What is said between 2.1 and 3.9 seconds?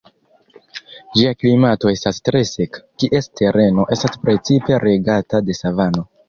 tre seka, kies tereno